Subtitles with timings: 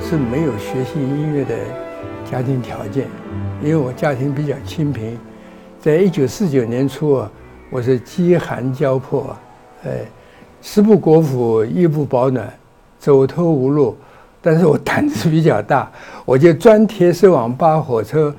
[0.00, 1.54] 是没有学习音乐的
[2.30, 3.06] 家庭条件，
[3.62, 5.18] 因为我家庭比较清贫，
[5.80, 7.30] 在一九四九年初啊，
[7.70, 9.36] 我是饥寒交迫，
[9.84, 9.90] 哎，
[10.62, 12.52] 食不果腹，衣不保暖，
[12.98, 13.96] 走投无路。
[14.40, 15.90] 但是我胆子比较大，
[16.24, 18.32] 我就专铁丝网扒火车，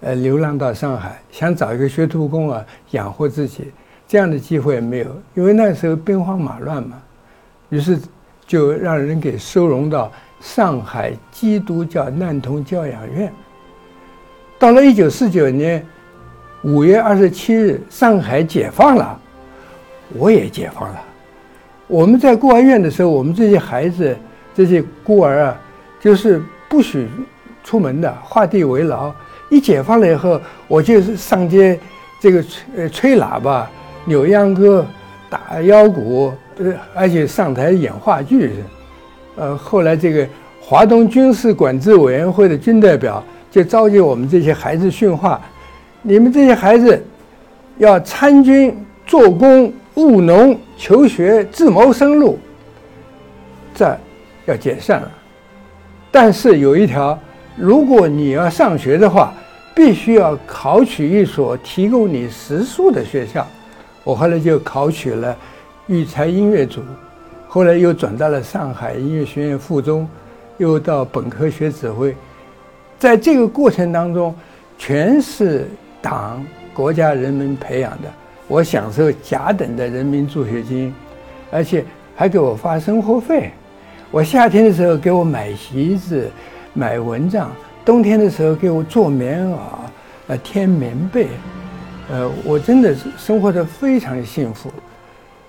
[0.00, 3.72] 呃，流浪到上海，想找一个学徒工啊，养活自己。
[4.06, 6.98] 这样的机会没有，因为那时候兵荒马乱嘛。
[7.70, 7.98] 于是
[8.46, 10.12] 就让人给收容到
[10.44, 13.32] 上海基督教难童教养院。
[14.58, 15.84] 到了一九四九年
[16.62, 19.18] 五月二十七日，上海解放了，
[20.12, 21.02] 我也解放了。
[21.86, 24.14] 我们在孤儿院的时候，我们这些孩子。
[24.56, 25.60] 这些孤儿啊，
[25.98, 27.08] 就是不许
[27.64, 29.12] 出门的，画地为牢。
[29.50, 31.76] 一解放了以后，我就是上街，
[32.20, 33.68] 这个吹吹喇叭、
[34.04, 34.86] 扭秧歌、
[35.28, 38.52] 打腰鼓，呃，而且上台演话剧。
[39.34, 40.24] 呃，后来这个
[40.66, 45.40] 华东军事管制委员会的军代表就召集我们这些孩子训话：
[46.00, 47.04] 你们这些孩子
[47.76, 48.74] 要参军、
[49.06, 52.38] 做工、务农、求学、自谋生路。
[53.74, 53.96] 这。
[54.46, 55.10] 要解散了，
[56.10, 57.18] 但是有一条，
[57.56, 59.32] 如果你要上学的话，
[59.74, 63.46] 必须要考取一所提供你食宿的学校。
[64.02, 65.34] 我后来就考取了
[65.86, 66.82] 育才音乐组，
[67.48, 70.06] 后来又转到了上海音乐学院附中，
[70.58, 72.14] 又到本科学指挥。
[72.98, 74.34] 在这个过程当中，
[74.78, 75.66] 全是
[76.00, 78.08] 党、国家、人民培养的，
[78.48, 80.94] 我享受甲等的人民助学金，
[81.50, 83.50] 而且还给我发生活费。
[84.10, 86.30] 我夏天的时候给我买席子、
[86.72, 87.50] 买蚊帐，
[87.84, 89.56] 冬天的时候给我做棉袄、
[90.28, 91.26] 呃添棉被，
[92.10, 94.72] 呃，我真的是生活的非常幸福。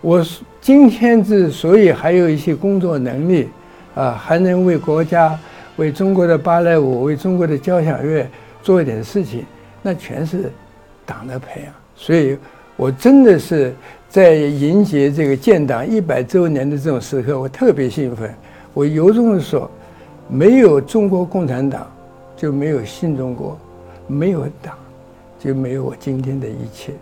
[0.00, 0.24] 我
[0.60, 3.48] 今天之所以还有一些工作能力，
[3.96, 5.36] 啊，还能为国家、
[5.76, 8.24] 为中国的芭蕾舞、为中国的交响乐
[8.62, 9.44] 做一点事情，
[9.82, 10.52] 那全是
[11.04, 11.72] 党的培养。
[11.96, 12.36] 所以，
[12.76, 13.74] 我真的是
[14.06, 18.32] 在迎接这个建党一百周年的这种时刻，我特别兴奋。
[18.74, 19.70] 我由衷的说，
[20.28, 21.90] 没有中国共产党，
[22.36, 23.56] 就没有新中国；
[24.06, 24.74] 没有党，
[25.38, 26.92] 就没有我今天的一切。